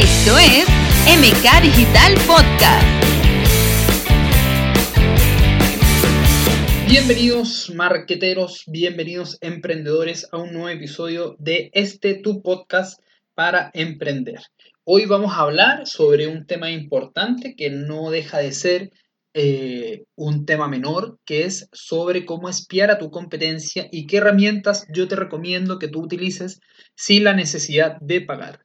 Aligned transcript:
Esto 0.00 0.36
es 0.38 0.66
MK 1.06 1.62
Digital 1.62 2.14
Podcast. 2.26 2.84
Bienvenidos 6.88 7.70
marqueteros, 7.72 8.64
bienvenidos 8.66 9.38
emprendedores 9.40 10.26
a 10.32 10.38
un 10.38 10.52
nuevo 10.52 10.68
episodio 10.68 11.36
de 11.38 11.70
este 11.74 12.14
tu 12.14 12.42
podcast 12.42 13.00
para 13.34 13.70
emprender. 13.72 14.40
Hoy 14.82 15.06
vamos 15.06 15.32
a 15.32 15.42
hablar 15.42 15.86
sobre 15.86 16.26
un 16.26 16.44
tema 16.44 16.72
importante 16.72 17.54
que 17.56 17.70
no 17.70 18.10
deja 18.10 18.38
de 18.38 18.50
ser 18.50 18.90
eh, 19.32 20.04
un 20.16 20.44
tema 20.44 20.66
menor, 20.68 21.18
que 21.24 21.44
es 21.44 21.68
sobre 21.72 22.24
cómo 22.24 22.48
espiar 22.48 22.90
a 22.90 22.98
tu 22.98 23.10
competencia 23.10 23.88
y 23.92 24.06
qué 24.06 24.16
herramientas 24.16 24.86
yo 24.92 25.06
te 25.06 25.16
recomiendo 25.16 25.78
que 25.78 25.88
tú 25.88 26.02
utilices 26.02 26.60
sin 26.96 27.24
la 27.24 27.34
necesidad 27.34 27.96
de 28.00 28.20
pagar. 28.20 28.63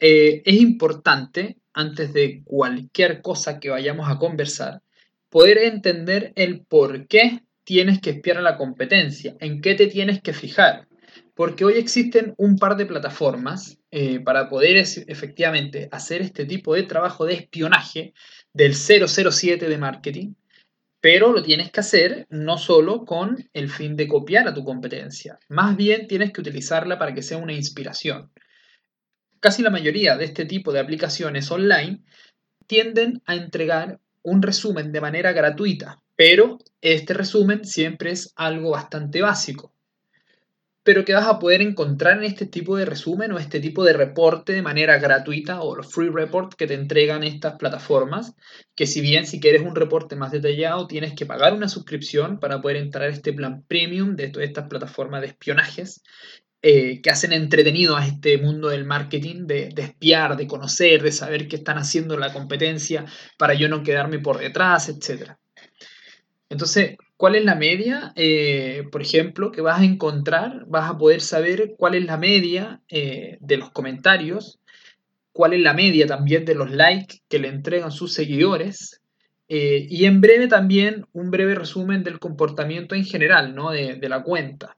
Eh, 0.00 0.42
es 0.46 0.54
importante, 0.56 1.58
antes 1.74 2.12
de 2.14 2.42
cualquier 2.44 3.20
cosa 3.20 3.60
que 3.60 3.68
vayamos 3.68 4.08
a 4.08 4.18
conversar, 4.18 4.82
poder 5.28 5.58
entender 5.58 6.32
el 6.36 6.64
por 6.64 7.06
qué 7.06 7.42
tienes 7.64 8.00
que 8.00 8.10
espiar 8.10 8.38
a 8.38 8.42
la 8.42 8.56
competencia, 8.56 9.36
en 9.40 9.60
qué 9.60 9.74
te 9.74 9.86
tienes 9.86 10.22
que 10.22 10.32
fijar. 10.32 10.88
Porque 11.34 11.64
hoy 11.64 11.74
existen 11.74 12.34
un 12.38 12.56
par 12.56 12.76
de 12.76 12.86
plataformas 12.86 13.78
eh, 13.90 14.20
para 14.20 14.48
poder 14.48 14.76
efectivamente 14.76 15.88
hacer 15.92 16.22
este 16.22 16.46
tipo 16.46 16.74
de 16.74 16.82
trabajo 16.84 17.26
de 17.26 17.34
espionaje 17.34 18.14
del 18.52 18.74
007 18.74 19.68
de 19.68 19.78
marketing, 19.78 20.34
pero 21.00 21.32
lo 21.32 21.42
tienes 21.42 21.70
que 21.70 21.80
hacer 21.80 22.26
no 22.30 22.58
solo 22.58 23.04
con 23.04 23.48
el 23.52 23.70
fin 23.70 23.96
de 23.96 24.08
copiar 24.08 24.48
a 24.48 24.54
tu 24.54 24.64
competencia, 24.64 25.38
más 25.48 25.76
bien 25.76 26.06
tienes 26.06 26.32
que 26.32 26.40
utilizarla 26.40 26.98
para 26.98 27.14
que 27.14 27.22
sea 27.22 27.38
una 27.38 27.54
inspiración. 27.54 28.30
Casi 29.40 29.62
la 29.62 29.70
mayoría 29.70 30.18
de 30.18 30.26
este 30.26 30.44
tipo 30.44 30.70
de 30.70 30.80
aplicaciones 30.80 31.50
online 31.50 32.02
tienden 32.66 33.22
a 33.24 33.34
entregar 33.34 33.98
un 34.22 34.42
resumen 34.42 34.92
de 34.92 35.00
manera 35.00 35.32
gratuita, 35.32 36.02
pero 36.14 36.58
este 36.82 37.14
resumen 37.14 37.64
siempre 37.64 38.10
es 38.10 38.34
algo 38.36 38.72
bastante 38.72 39.22
básico. 39.22 39.72
Pero 40.82 41.06
que 41.06 41.14
vas 41.14 41.26
a 41.26 41.38
poder 41.38 41.62
encontrar 41.62 42.18
en 42.18 42.24
este 42.24 42.44
tipo 42.44 42.76
de 42.76 42.84
resumen 42.84 43.32
o 43.32 43.38
este 43.38 43.60
tipo 43.60 43.82
de 43.82 43.94
reporte 43.94 44.52
de 44.52 44.60
manera 44.60 44.98
gratuita 44.98 45.62
o 45.62 45.74
los 45.74 45.90
free 45.90 46.10
report 46.10 46.52
que 46.52 46.66
te 46.66 46.74
entregan 46.74 47.22
estas 47.22 47.54
plataformas, 47.54 48.34
que 48.74 48.86
si 48.86 49.00
bien 49.00 49.26
si 49.26 49.40
quieres 49.40 49.62
un 49.62 49.74
reporte 49.74 50.16
más 50.16 50.32
detallado 50.32 50.86
tienes 50.86 51.14
que 51.14 51.24
pagar 51.24 51.54
una 51.54 51.68
suscripción 51.68 52.40
para 52.40 52.60
poder 52.60 52.76
entrar 52.76 53.08
a 53.08 53.12
este 53.12 53.32
plan 53.32 53.62
premium 53.66 54.16
de 54.16 54.28
todas 54.28 54.48
estas 54.48 54.68
plataformas 54.68 55.22
de 55.22 55.28
espionajes 55.28 56.02
eh, 56.62 57.00
que 57.00 57.08
hacen 57.08 57.32
entretenido 57.32 57.96
a 57.96 58.06
este 58.06 58.36
mundo 58.36 58.68
del 58.68 58.84
marketing, 58.84 59.46
de, 59.46 59.70
de, 59.70 59.80
espiar, 59.80 60.36
de 60.36 60.46
conocer, 60.46 61.02
de 61.02 61.10
saber 61.10 61.48
qué 61.48 61.56
están 61.56 61.78
haciendo 61.78 62.18
la 62.18 62.34
competencia 62.34 63.06
para 63.38 63.54
yo 63.54 63.70
no 63.70 63.82
quedarme 63.82 64.18
por 64.18 64.38
detrás, 64.38 64.90
etc. 64.90 65.36
Entonces, 66.50 66.98
¿cuál 67.16 67.36
es 67.36 67.46
la 67.46 67.54
media? 67.54 68.12
Eh, 68.14 68.84
por 68.92 69.00
ejemplo, 69.00 69.52
que 69.52 69.62
vas 69.62 69.80
a 69.80 69.84
encontrar, 69.84 70.66
vas 70.66 70.90
a 70.90 70.98
poder 70.98 71.22
saber 71.22 71.76
cuál 71.78 71.94
es 71.94 72.04
la 72.04 72.18
media 72.18 72.82
eh, 72.90 73.38
de 73.40 73.56
los 73.56 73.70
comentarios, 73.70 74.60
cuál 75.32 75.54
es 75.54 75.60
la 75.60 75.72
media 75.72 76.06
también 76.06 76.44
de 76.44 76.56
los 76.56 76.70
likes 76.70 77.22
que 77.30 77.38
le 77.38 77.48
entregan 77.48 77.90
sus 77.90 78.12
seguidores, 78.12 79.00
y 79.52 80.04
en 80.04 80.20
breve 80.20 80.46
también 80.46 81.06
un 81.12 81.32
breve 81.32 81.56
resumen 81.56 82.04
del 82.04 82.20
comportamiento 82.20 82.94
en 82.94 83.04
general 83.04 83.52
¿no? 83.56 83.72
de 83.72 84.08
la 84.08 84.22
cuenta. 84.22 84.76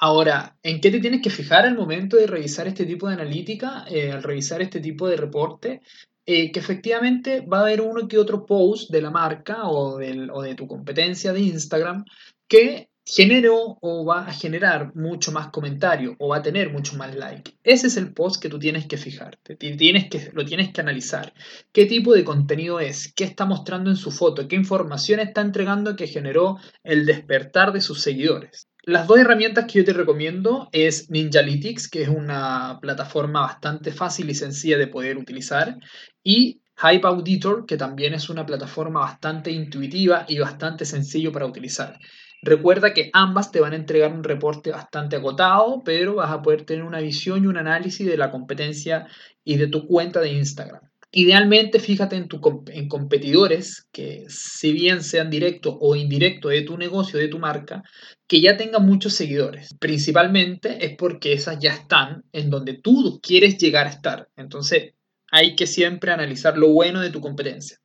Ahora, 0.00 0.56
¿en 0.62 0.80
qué 0.80 0.90
te 0.92 1.00
tienes 1.00 1.20
que 1.20 1.30
fijar 1.30 1.66
al 1.66 1.76
momento 1.76 2.16
de 2.16 2.28
revisar 2.28 2.68
este 2.68 2.86
tipo 2.86 3.08
de 3.08 3.14
analítica, 3.14 3.84
al 3.84 4.22
revisar 4.22 4.62
este 4.62 4.80
tipo 4.80 5.08
de 5.08 5.16
reporte? 5.16 5.82
Eh, 6.30 6.52
que 6.52 6.60
efectivamente 6.60 7.40
va 7.40 7.58
a 7.58 7.62
haber 7.62 7.80
uno 7.80 8.06
que 8.06 8.18
otro 8.18 8.44
post 8.44 8.90
de 8.90 9.00
la 9.00 9.10
marca 9.10 9.66
o, 9.66 9.96
de 9.96 10.54
tu 10.54 10.68
competencia 10.68 11.32
de 11.32 11.40
Instagram 11.40 12.04
que 12.46 12.90
generó 13.02 13.78
o 13.80 14.04
va 14.04 14.26
a 14.26 14.32
generar 14.34 14.94
mucho 14.94 15.32
más 15.32 15.48
comentario 15.48 16.14
o 16.18 16.28
va 16.28 16.36
a 16.36 16.42
tener 16.42 16.70
mucho 16.70 16.96
más 16.96 17.16
like. 17.16 17.58
Ese 17.64 17.86
es 17.86 17.96
el 17.96 18.12
post 18.12 18.42
que 18.42 18.50
tú 18.50 18.58
tienes 18.58 18.86
que 18.86 18.98
fijarte, 18.98 19.56
tienes 19.56 20.10
que, 20.10 20.30
lo 20.34 20.44
tienes 20.44 20.70
que 20.70 20.82
analizar. 20.82 21.32
¿Qué 21.72 21.86
tipo 21.86 22.12
de 22.12 22.24
contenido 22.24 22.78
es? 22.78 23.10
¿Qué 23.14 23.24
está 23.24 23.46
mostrando 23.46 23.88
en 23.88 23.96
su 23.96 24.10
foto? 24.10 24.46
¿Qué 24.46 24.56
información 24.56 25.20
está 25.20 25.40
entregando 25.40 25.96
que 25.96 26.06
generó 26.06 26.58
el 26.84 27.06
despertar 27.06 27.72
de 27.72 27.80
sus 27.80 28.02
seguidores? 28.02 28.67
Las 28.82 29.06
dos 29.06 29.18
herramientas 29.18 29.66
que 29.66 29.80
yo 29.80 29.84
te 29.84 29.92
recomiendo 29.92 30.68
es 30.72 31.10
Ninjalytics, 31.10 31.88
que 31.88 32.02
es 32.02 32.08
una 32.08 32.78
plataforma 32.80 33.42
bastante 33.42 33.92
fácil 33.92 34.30
y 34.30 34.34
sencilla 34.34 34.78
de 34.78 34.86
poder 34.86 35.18
utilizar, 35.18 35.76
y 36.22 36.62
Hype 36.76 37.06
Auditor, 37.06 37.66
que 37.66 37.76
también 37.76 38.14
es 38.14 38.30
una 38.30 38.46
plataforma 38.46 39.00
bastante 39.00 39.50
intuitiva 39.50 40.24
y 40.28 40.38
bastante 40.38 40.84
sencillo 40.84 41.32
para 41.32 41.46
utilizar. 41.46 41.98
Recuerda 42.40 42.94
que 42.94 43.10
ambas 43.12 43.50
te 43.50 43.60
van 43.60 43.72
a 43.72 43.76
entregar 43.76 44.12
un 44.12 44.22
reporte 44.22 44.70
bastante 44.70 45.16
acotado, 45.16 45.82
pero 45.84 46.14
vas 46.14 46.30
a 46.30 46.40
poder 46.40 46.64
tener 46.64 46.84
una 46.84 47.00
visión 47.00 47.44
y 47.44 47.48
un 47.48 47.56
análisis 47.56 48.06
de 48.06 48.16
la 48.16 48.30
competencia 48.30 49.08
y 49.44 49.56
de 49.56 49.66
tu 49.66 49.86
cuenta 49.88 50.20
de 50.20 50.32
Instagram. 50.32 50.82
Idealmente, 51.10 51.80
fíjate 51.80 52.16
en, 52.16 52.28
tu, 52.28 52.38
en 52.66 52.86
competidores 52.86 53.88
que, 53.92 54.26
si 54.28 54.72
bien 54.72 55.02
sean 55.02 55.30
directos 55.30 55.74
o 55.80 55.96
indirectos 55.96 56.50
de 56.50 56.62
tu 56.62 56.76
negocio, 56.76 57.18
de 57.18 57.28
tu 57.28 57.38
marca, 57.38 57.82
que 58.26 58.42
ya 58.42 58.58
tengan 58.58 58.84
muchos 58.84 59.14
seguidores. 59.14 59.74
Principalmente 59.80 60.84
es 60.84 60.96
porque 60.98 61.32
esas 61.32 61.58
ya 61.60 61.72
están 61.72 62.24
en 62.32 62.50
donde 62.50 62.74
tú 62.74 63.20
quieres 63.22 63.56
llegar 63.56 63.86
a 63.86 63.90
estar. 63.90 64.28
Entonces, 64.36 64.92
hay 65.30 65.56
que 65.56 65.66
siempre 65.66 66.12
analizar 66.12 66.58
lo 66.58 66.68
bueno 66.68 67.00
de 67.00 67.10
tu 67.10 67.20
competencia. 67.20 67.78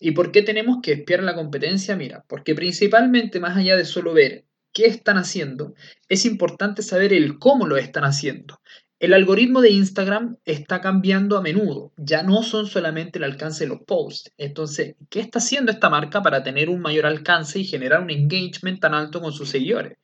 ¿Y 0.00 0.12
por 0.12 0.32
qué 0.32 0.42
tenemos 0.42 0.78
que 0.82 0.92
espiar 0.92 1.22
la 1.22 1.36
competencia? 1.36 1.96
Mira, 1.96 2.24
porque 2.28 2.54
principalmente 2.54 3.40
más 3.40 3.56
allá 3.56 3.76
de 3.76 3.84
solo 3.84 4.12
ver 4.14 4.44
qué 4.72 4.86
están 4.86 5.16
haciendo, 5.16 5.74
es 6.08 6.24
importante 6.24 6.82
saber 6.82 7.12
el 7.12 7.38
cómo 7.38 7.66
lo 7.66 7.76
están 7.76 8.04
haciendo. 8.04 8.60
El 9.00 9.14
algoritmo 9.14 9.60
de 9.60 9.70
Instagram 9.70 10.38
está 10.44 10.80
cambiando 10.80 11.38
a 11.38 11.40
menudo, 11.40 11.92
ya 11.96 12.24
no 12.24 12.42
son 12.42 12.66
solamente 12.66 13.18
el 13.20 13.24
alcance 13.24 13.62
de 13.62 13.68
los 13.68 13.82
posts. 13.82 14.32
Entonces, 14.36 14.96
¿qué 15.08 15.20
está 15.20 15.38
haciendo 15.38 15.70
esta 15.70 15.88
marca 15.88 16.20
para 16.20 16.42
tener 16.42 16.68
un 16.68 16.80
mayor 16.80 17.06
alcance 17.06 17.60
y 17.60 17.64
generar 17.64 18.02
un 18.02 18.10
engagement 18.10 18.80
tan 18.80 18.94
alto 18.94 19.20
con 19.20 19.32
sus 19.32 19.50
seguidores? 19.50 19.98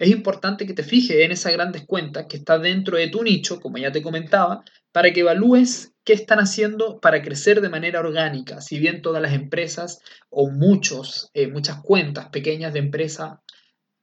Es 0.00 0.08
importante 0.08 0.66
que 0.66 0.72
te 0.72 0.82
fijes 0.82 1.18
en 1.18 1.30
esas 1.30 1.52
grandes 1.52 1.84
cuentas 1.84 2.24
que 2.26 2.38
está 2.38 2.58
dentro 2.58 2.96
de 2.96 3.08
tu 3.08 3.22
nicho, 3.22 3.60
como 3.60 3.76
ya 3.76 3.92
te 3.92 4.00
comentaba, 4.00 4.64
para 4.92 5.12
que 5.12 5.20
evalúes 5.20 5.92
qué 6.02 6.14
están 6.14 6.38
haciendo 6.38 7.00
para 7.00 7.20
crecer 7.20 7.60
de 7.60 7.68
manera 7.68 8.00
orgánica. 8.00 8.62
Si 8.62 8.78
bien 8.78 9.02
todas 9.02 9.20
las 9.20 9.34
empresas 9.34 10.00
o 10.30 10.50
muchos, 10.50 11.30
eh, 11.34 11.48
muchas 11.48 11.82
cuentas 11.82 12.30
pequeñas 12.30 12.72
de 12.72 12.78
empresa 12.78 13.42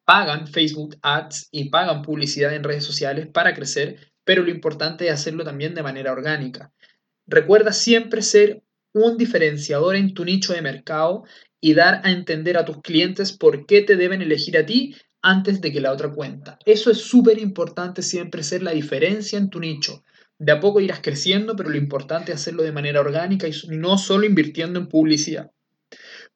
pagan 0.03 0.45
Facebook 0.45 0.97
Ads 1.01 1.47
y 1.50 1.69
pagan 1.72 2.03
publicidad 2.03 2.53
en 2.53 2.63
redes 2.63 2.83
sociales 2.83 3.25
para 3.25 3.56
crecer, 3.56 4.13
pero 4.25 4.44
lo 4.44 4.52
importante 4.52 5.08
es 5.08 5.13
hacerlo 5.13 5.46
también 5.46 5.74
de 5.74 5.84
manera 5.84 6.12
orgánica. 6.12 6.74
Recuerda 7.25 7.72
siempre 7.72 8.22
ser 8.22 8.63
un 8.94 9.18
diferenciador 9.18 9.96
en 9.96 10.13
tu 10.13 10.25
nicho 10.25 10.53
de 10.53 10.62
mercado 10.62 11.24
y 11.62 11.74
dar 11.74 12.02
a 12.03 12.12
entender 12.12 12.58
a 12.58 12.66
tus 12.66 12.81
clientes 12.81 13.31
por 13.31 13.66
qué 13.66 13.81
te 13.81 13.96
deben 13.96 14.22
elegir 14.22 14.58
a 14.58 14.66
ti 14.66 14.96
antes 15.22 15.62
de 15.62 15.72
que 15.72 15.81
la 15.81 15.91
otra 15.91 16.12
cuenta. 16.12 16.59
Eso 16.66 16.91
es 16.91 17.00
súper 17.00 17.40
importante 17.40 18.02
siempre 18.02 18.44
ser 18.44 18.62
la 18.62 18.72
diferencia 18.72 19.40
en 19.40 19.50
tu 19.50 19.59
nicho. 19.59 20.03
De 20.38 20.52
a 20.52 20.59
poco 20.59 20.81
irás 20.81 21.00
creciendo, 21.02 21.56
pero 21.56 21.69
lo 21.69 21.78
importante 21.78 22.31
es 22.31 22.42
hacerlo 22.42 22.63
de 22.63 22.72
manera 22.72 23.00
orgánica 23.00 23.47
y 23.47 23.53
no 23.69 23.97
solo 23.97 24.25
invirtiendo 24.25 24.80
en 24.80 24.88
publicidad. 24.88 25.52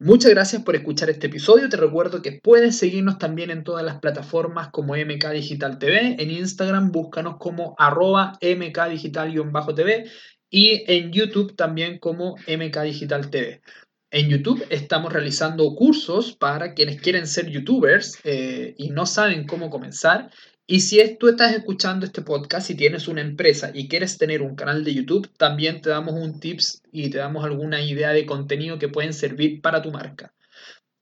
Muchas 0.01 0.31
gracias 0.31 0.63
por 0.63 0.77
escuchar 0.77 1.09
este 1.09 1.27
episodio. 1.27 1.67
Te 1.67 1.75
recuerdo 1.75 2.21
que 2.21 2.31
puedes 2.31 2.77
seguirnos 2.77 3.17
también 3.17 3.51
en 3.51 3.65
todas 3.65 3.83
las 3.83 3.99
plataformas 3.99 4.69
como 4.69 4.95
MK 4.95 5.31
Digital 5.31 5.77
TV. 5.77 6.15
En 6.17 6.31
Instagram 6.31 6.93
búscanos 6.93 7.35
como 7.37 7.75
arroba 7.77 8.31
MK 8.41 8.91
Digital-TV 8.91 10.09
y 10.49 10.85
en 10.88 11.12
YouTube 11.12 11.53
también 11.57 12.00
como 12.00 12.35
MK 12.47 12.81
Digital 12.83 13.29
TV. 13.29 13.62
En 14.09 14.29
YouTube 14.29 14.65
estamos 14.69 15.12
realizando 15.12 15.75
cursos 15.75 16.33
para 16.33 16.74
quienes 16.75 17.01
quieren 17.01 17.27
ser 17.27 17.50
youtubers 17.50 18.19
eh, 18.24 18.75
y 18.77 18.91
no 18.91 19.06
saben 19.06 19.45
cómo 19.45 19.69
comenzar. 19.69 20.31
Y 20.71 20.81
si 20.81 21.00
tú 21.16 21.30
estás 21.30 21.56
escuchando 21.56 22.06
este 22.06 22.21
podcast 22.21 22.69
y 22.69 22.75
tienes 22.75 23.07
una 23.07 23.21
empresa 23.21 23.71
y 23.74 23.88
quieres 23.88 24.19
tener 24.19 24.44
un 24.44 24.56
canal 24.56 24.83
de 24.83 24.94
YouTube, 24.94 25.27
también 25.36 25.81
te 25.81 25.89
damos 25.89 26.13
un 26.13 26.39
tips 26.39 26.83
y 26.92 27.10
te 27.10 27.18
damos 27.18 27.44
alguna 27.44 27.81
idea 27.81 28.12
de 28.12 28.27
contenido 28.27 28.77
que 28.77 28.88
pueden 28.88 29.13
servir 29.13 29.62
para 29.62 29.81
tu 29.81 29.92
marca. 29.92 30.31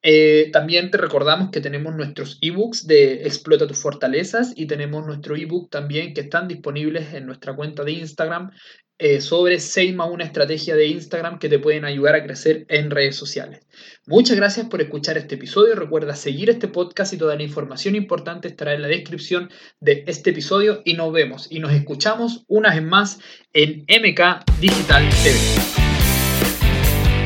Eh, 0.09 0.51
también 0.54 0.89
te 0.89 0.98
recordamos 0.98 1.50
que 1.51 1.59
tenemos 1.59 1.94
nuestros 1.94 2.38
ebooks 2.39 2.88
de 2.88 3.25
Explota 3.25 3.68
tus 3.68 3.77
fortalezas 3.77 4.54
y 4.56 4.65
tenemos 4.65 5.06
nuestro 5.06 5.36
ebook 5.36 5.69
también 5.69 6.13
que 6.13 6.21
están 6.21 6.48
disponibles 6.48 7.13
en 7.13 7.25
nuestra 7.25 7.57
cuenta 7.57 7.83
de 7.83 7.92
Instagram 7.92 8.51
eh, 9.00 9.19
sobre 9.19 9.59
6 9.59 9.94
más 9.95 10.09
una 10.09 10.24
estrategia 10.24 10.77
de 10.77 10.88
Instagram 10.88 11.39
que 11.39 11.50
te 11.50 11.59
pueden 11.59 11.83
ayudar 11.83 12.15
a 12.15 12.24
crecer 12.24 12.65
en 12.69 12.89
redes 12.89 13.18
sociales. 13.18 13.68
Muchas 14.06 14.38
gracias 14.38 14.68
por 14.68 14.81
escuchar 14.81 15.18
este 15.18 15.36
episodio. 15.36 15.75
Recuerda 15.75 16.15
seguir 16.15 16.50
este 16.50 16.69
podcast 16.69 17.12
y 17.12 17.18
toda 17.18 17.36
la 17.36 17.44
información 17.44 17.94
importante 17.94 18.48
estará 18.48 18.74
en 18.75 18.83
la 18.83 18.88
descripción 18.88 19.50
de 19.81 20.06
este 20.07 20.30
episodio 20.30 20.83
y 20.86 20.94
nos 20.94 21.12
vemos 21.12 21.48
y 21.51 21.60
nos 21.60 21.74
escuchamos 21.74 22.45
una 22.48 22.74
vez 22.74 22.81
más 22.81 23.19
en 23.51 23.81
MK 23.81 24.45
Digital 24.62 25.10
TV. 25.21 25.38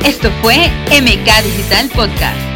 Esto 0.04 0.32
fue 0.42 0.56
MK 0.90 1.44
Digital 1.44 1.88
Podcast 1.94 2.51